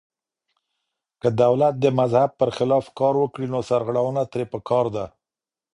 [1.21, 5.05] که دولت د مذهب پر خلاف کار وکړي نو سرغړونه ترې پکار ده.